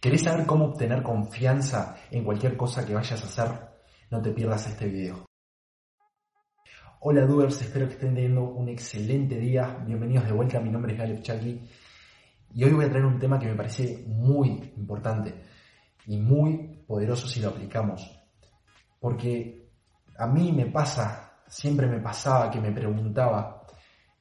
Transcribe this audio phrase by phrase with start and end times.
[0.00, 3.60] ¿Querés saber cómo obtener confianza en cualquier cosa que vayas a hacer?
[4.10, 5.26] No te pierdas este video.
[7.00, 9.76] Hola Doers, espero que estén teniendo un excelente día.
[9.86, 11.68] Bienvenidos de vuelta, mi nombre es Galeb Chaki
[12.54, 15.34] y hoy voy a traer un tema que me parece muy importante
[16.06, 18.10] y muy poderoso si lo aplicamos.
[18.98, 19.70] Porque
[20.16, 23.66] a mí me pasa, siempre me pasaba que me preguntaba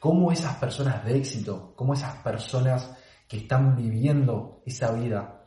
[0.00, 2.92] cómo esas personas de éxito, cómo esas personas
[3.28, 5.39] que están viviendo esa vida,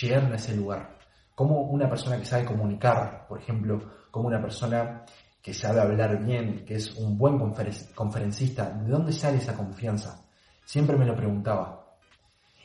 [0.00, 0.98] llegaron a ese lugar.
[1.34, 3.80] Como una persona que sabe comunicar, por ejemplo,
[4.10, 5.04] como una persona
[5.40, 10.24] que sabe hablar bien, que es un buen conferencista, ¿de dónde sale esa confianza?
[10.64, 11.96] Siempre me lo preguntaba.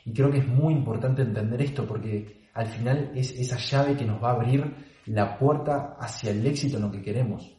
[0.04, 4.04] Y creo que es muy importante entender esto porque al final es esa llave que
[4.04, 4.74] nos va a abrir
[5.06, 7.54] la puerta hacia el éxito en lo que queremos.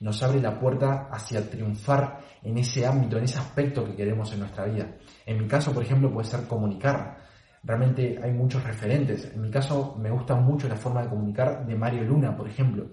[0.00, 4.40] Nos abre la puerta hacia triunfar en ese ámbito, en ese aspecto que queremos en
[4.40, 4.96] nuestra vida.
[5.26, 7.18] En mi caso, por ejemplo, puede ser comunicar
[7.62, 9.32] realmente hay muchos referentes.
[9.32, 12.86] En mi caso me gusta mucho la forma de comunicar de Mario Luna, por ejemplo.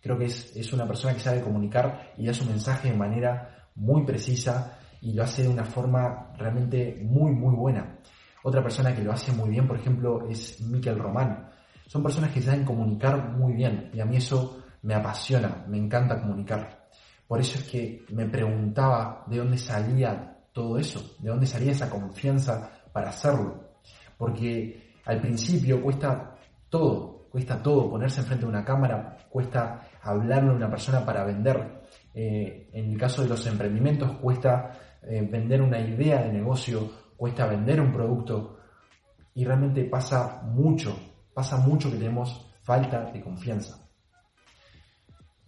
[0.00, 3.68] Creo que es, es una persona que sabe comunicar y da su mensaje de manera
[3.74, 7.98] muy precisa y lo hace de una forma realmente muy, muy buena.
[8.42, 11.50] Otra persona que lo hace muy bien, por ejemplo, es Miquel Román.
[11.86, 16.20] Son personas que saben comunicar muy bien y a mí eso me apasiona, me encanta
[16.20, 16.88] comunicar.
[17.26, 21.90] Por eso es que me preguntaba de dónde salía todo eso, de dónde salía esa
[21.90, 23.69] confianza para hacerlo
[24.20, 26.36] porque al principio cuesta
[26.68, 31.80] todo, cuesta todo, ponerse enfrente de una cámara, cuesta hablarle a una persona para vender.
[32.12, 34.72] Eh, en el caso de los emprendimientos cuesta
[35.02, 38.58] eh, vender una idea de negocio, cuesta vender un producto
[39.32, 40.94] y realmente pasa mucho,
[41.32, 43.88] pasa mucho que tenemos falta de confianza.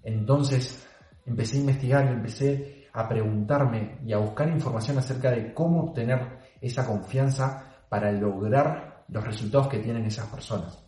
[0.02, 0.88] Entonces
[1.26, 6.38] empecé a investigar y empecé a preguntarme y a buscar información acerca de cómo obtener
[6.62, 10.82] esa confianza para lograr los resultados que tienen esas personas.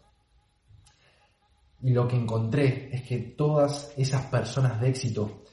[1.83, 5.45] Y lo que encontré es que todas esas personas de éxito,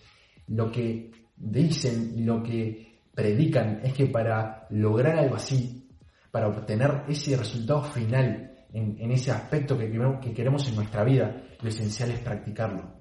[0.47, 5.89] lo que dicen lo que predican es que para lograr algo así,
[6.31, 9.91] para obtener ese resultado final en, ese aspecto que,
[10.21, 12.95] que queremos en nuestra vida, lo esencial es practicarlo.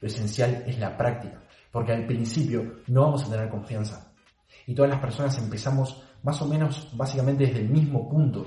[0.00, 1.42] Lo esencial es la práctica,
[1.72, 4.14] porque al principio no vamos a tener confianza.
[4.68, 8.46] Y todas las personas empezamos más o menos básicamente desde el mismo punto.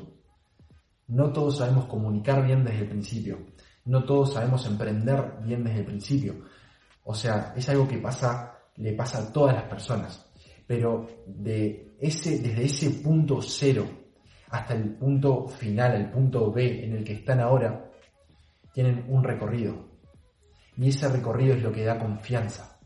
[1.07, 3.39] No todos sabemos comunicar bien desde el principio,
[3.85, 6.35] no todos sabemos emprender bien desde el principio.
[7.03, 10.25] O sea, es algo que pasa, le pasa a todas las personas.
[10.67, 13.85] Pero de ese, desde ese punto cero
[14.49, 17.89] hasta el punto final, el punto B en el que están ahora,
[18.73, 19.89] tienen un recorrido.
[20.77, 22.79] Y ese recorrido es lo que da confianza,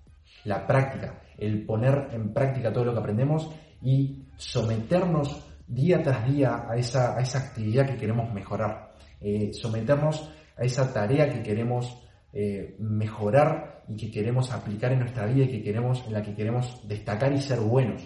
[0.44, 3.52] la práctica, el poner en práctica todo lo que aprendemos
[3.82, 10.32] y someternos día tras día a esa, a esa actividad que queremos mejorar, eh, someternos
[10.58, 12.02] a esa tarea que queremos
[12.34, 16.36] eh, mejorar y que queremos aplicar en nuestra vida y que queremos, en la que
[16.36, 18.04] queremos destacar y ser buenos.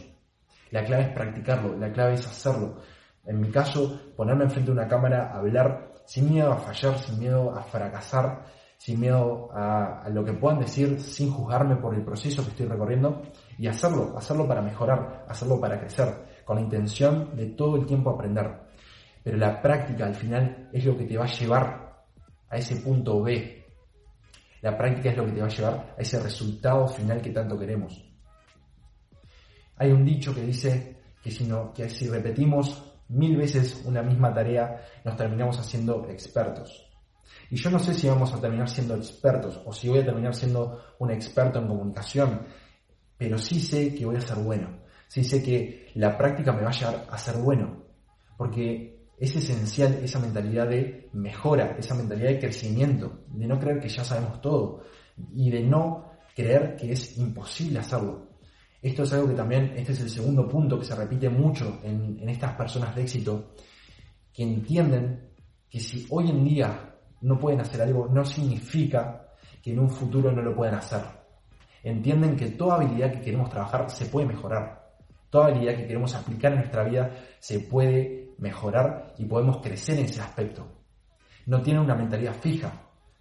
[0.72, 2.82] La clave es practicarlo, la clave es hacerlo.
[3.26, 7.56] En mi caso, ponerme enfrente de una cámara, hablar sin miedo a fallar, sin miedo
[7.56, 8.46] a fracasar,
[8.78, 13.22] sin miedo a, lo que puedan decir, sin juzgarme por el proceso que estoy recorriendo
[13.60, 16.08] y hacerlo, hacerlo para mejorar, hacerlo para crecer,
[16.46, 18.50] con la intención de todo el tiempo aprender.
[19.22, 22.06] Pero la práctica al final es lo que te va a llevar
[22.50, 23.66] a ese punto B.
[24.62, 27.60] La práctica es lo que te va a llevar a ese resultado final que tanto
[27.60, 28.02] queremos.
[29.76, 34.34] Hay un dicho que dice que si, no, que si repetimos mil veces una misma
[34.34, 36.90] tarea, nos terminamos haciendo expertos.
[37.50, 40.34] Y yo no sé si vamos a terminar siendo expertos o si voy a terminar
[40.34, 42.48] siendo un experto en comunicación,
[43.20, 44.80] pero sí sé que voy a ser bueno.
[45.10, 47.84] Sí sé que la práctica me va a llevar a ser bueno,
[48.38, 53.90] porque es esencial esa mentalidad de mejora, esa mentalidad de crecimiento, de no creer que
[53.90, 54.84] ya sabemos todo
[55.34, 58.30] y de no creer que es imposible hacerlo.
[58.82, 62.18] Esto es algo que también, este es el segundo punto que se repite mucho en,
[62.22, 63.52] en estas personas de éxito,
[64.32, 65.32] que entienden
[65.70, 69.28] que si hoy en día no pueden hacer algo no significa
[69.62, 71.19] que en un futuro no lo puedan hacer.
[71.84, 74.90] Entienden que toda habilidad que queremos trabajar se puede mejorar.
[75.30, 80.06] Toda habilidad que queremos aplicar en nuestra vida se puede mejorar y podemos crecer en
[80.06, 80.68] ese aspecto.
[81.46, 82.72] No tienen una mentalidad fija.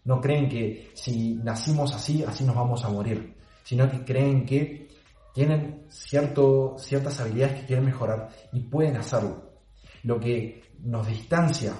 [0.05, 3.35] No creen que si nacimos así, así nos vamos a morir.
[3.63, 4.89] Sino que creen que
[5.35, 9.61] tienen cierto, ciertas habilidades que quieren mejorar y pueden hacerlo.
[10.03, 11.75] Lo que nos distancia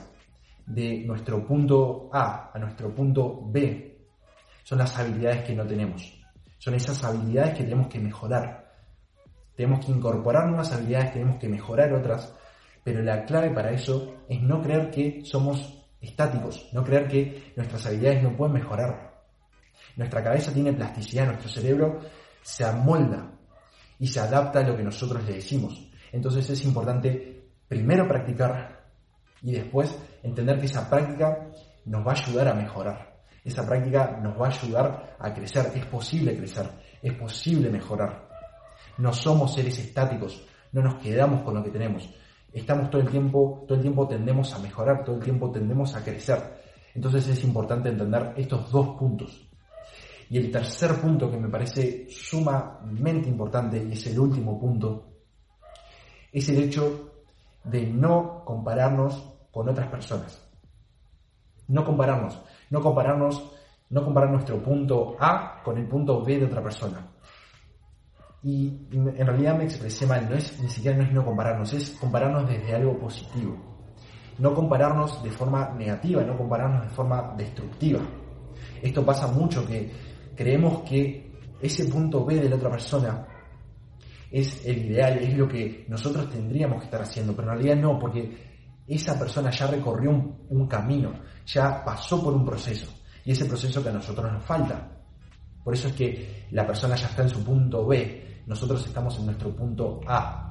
[0.67, 4.07] de nuestro punto A a nuestro punto B
[4.63, 6.18] son las habilidades que no tenemos.
[6.59, 8.73] Son esas habilidades que tenemos que mejorar.
[9.57, 12.33] Tenemos que incorporar nuevas habilidades, tenemos que mejorar otras,
[12.85, 17.87] pero la clave para eso es no creer que somos estáticos, no creer que nuestras
[17.87, 19.25] habilidades no pueden mejorar.
[19.97, 22.01] Nuestra cabeza tiene plasticidad, nuestro cerebro
[22.43, 23.33] se amolda
[23.99, 25.91] y se adapta a lo que nosotros le decimos.
[26.13, 28.87] Entonces es importante primero practicar
[29.43, 31.49] y después entender que esa práctica
[31.85, 33.18] nos va a ayudar a mejorar.
[33.49, 35.73] Esa práctica nos va a ayudar a crecer.
[35.75, 36.69] Es posible crecer,
[37.03, 38.29] es posible mejorar.
[38.99, 42.11] No somos seres estáticos, no nos quedamos con lo que tenemos.
[42.53, 46.05] Estamos todo el tiempo, todo el tiempo tendemos a mejorar, todo el tiempo tendemos a
[46.05, 46.61] crecer.
[46.95, 49.49] Entonces es importante entender estos dos puntos.
[50.29, 55.09] Y el tercer punto que me parece sumamente importante y es el último punto,
[56.31, 57.13] es el hecho
[57.65, 60.48] de no compararnos con otras personas.
[61.69, 63.53] No compararnos, no compararnos,
[63.91, 67.07] no comparar nuestro punto A con el punto B de otra persona.
[68.43, 71.91] Y en realidad me expresé mal, no es, ni siquiera no es no compararnos, es
[71.91, 73.57] compararnos desde algo positivo.
[74.39, 78.01] No compararnos de forma negativa, no compararnos de forma destructiva.
[78.81, 79.91] Esto pasa mucho que
[80.37, 83.27] creemos que ese punto B de la otra persona
[84.31, 87.99] es el ideal, es lo que nosotros tendríamos que estar haciendo, pero en realidad no,
[87.99, 88.58] porque
[88.89, 91.13] esa persona ya recorrió un, camino,
[91.47, 92.91] ya pasó por un proceso,
[93.25, 94.89] y ese proceso que a nosotros nos falta.
[95.63, 99.27] Por eso es que la persona ya está en su punto B, nosotros estamos en
[99.27, 100.45] nuestro punto A.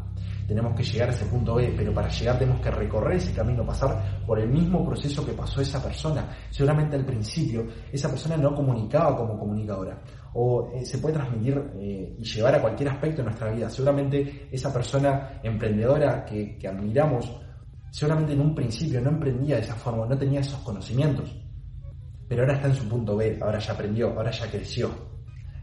[0.47, 3.65] Tenemos que llegar a ese punto B, pero para llegar tenemos que recorrer ese camino,
[3.65, 6.29] pasar por el mismo proceso que pasó esa persona.
[6.49, 10.01] Seguramente al principio esa persona no comunicaba como comunicadora
[10.33, 13.69] o eh, se puede transmitir eh, y llevar a cualquier aspecto de nuestra vida.
[13.69, 17.29] Seguramente esa persona emprendedora que, que admiramos
[17.91, 21.35] seguramente en un principio no emprendía de esa forma, no tenía esos conocimientos,
[22.27, 24.91] pero ahora está en su punto B, ahora ya aprendió, ahora ya creció.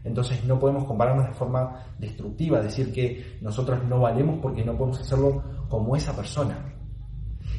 [0.03, 4.99] Entonces no podemos compararnos de forma destructiva, decir que nosotros no valemos porque no podemos
[4.99, 6.73] hacerlo como esa persona,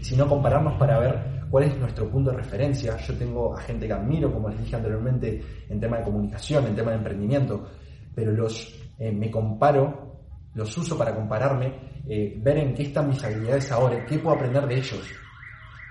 [0.01, 2.97] sino compararnos para ver cuál es nuestro punto de referencia.
[2.99, 6.77] Yo tengo a gente que admiro, como les dije anteriormente, en tema de comunicación, en
[6.77, 7.67] tema de emprendimiento,
[8.15, 10.16] pero los eh, me comparo
[10.57, 14.67] los uso para compararme, eh, ver en qué están mis habilidades ahora, qué puedo aprender
[14.67, 15.07] de ellos.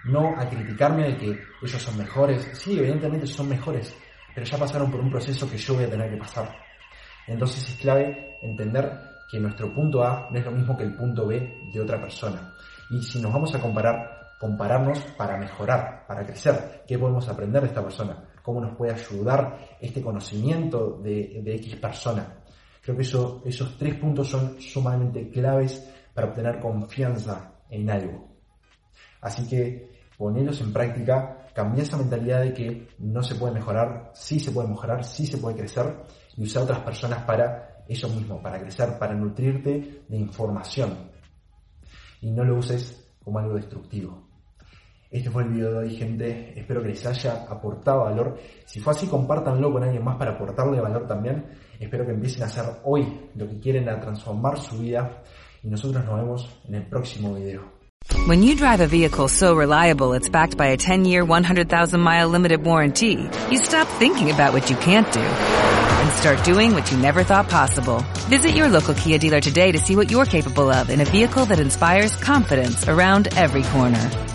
[0.05, 1.27] No a criticarme de que
[1.61, 2.49] ellos son mejores.
[2.53, 3.95] Sí, evidentemente son mejores,
[4.33, 6.51] pero ya pasaron por un proceso que yo voy a tener que pasar.
[7.27, 8.91] Entonces es clave entender
[9.29, 12.55] que nuestro punto A no es lo mismo que el punto B de otra persona.
[12.89, 16.83] Y si nos vamos a comparar, compararnos para mejorar, para crecer.
[16.87, 18.17] ¿Qué podemos aprender de esta persona?
[18.41, 22.41] ¿Cómo nos puede ayudar este conocimiento de, de X persona?
[22.85, 28.27] Creo que esos tres puntos son sumamente claves para obtener confianza en algo.
[29.21, 34.39] Así que ponerlos en práctica, cambiar esa mentalidad de que no se puede mejorar, sí
[34.39, 35.95] se puede mejorar, sí se puede crecer
[36.37, 41.09] y usar otras personas para eso mismo, para crecer, para nutrirte de información.
[42.21, 44.27] Y no lo uses como algo destructivo.
[45.09, 46.59] Este fue el video de hoy, gente.
[46.59, 48.37] Espero que les haya aportado valor.
[48.65, 51.45] Si fue así, compártanlo con alguien más para aportarle valor también.
[51.79, 53.05] Espero que empiecen a hacer hoy
[53.35, 55.23] lo que quieren, a transformar su vida.
[55.63, 57.75] Y nosotros nos vemos en el próximo video.
[58.27, 63.27] When you drive a vehicle so reliable it's backed by a 10-year, 100,000-mile limited warranty,
[63.49, 67.49] you stop thinking about what you can't do and start doing what you never thought
[67.49, 68.03] possible.
[68.29, 71.45] Visit your local Kia dealer today to see what you're capable of in a vehicle
[71.45, 74.34] that inspires confidence around every corner.